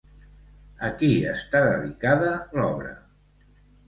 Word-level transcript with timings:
A 0.85 0.87
qui 1.01 1.09
està 1.31 1.61
dedicada 1.67 2.31
l'obra? 2.61 2.95